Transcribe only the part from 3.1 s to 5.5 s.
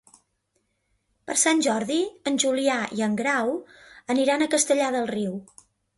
Grau aniran a Castellar del Riu.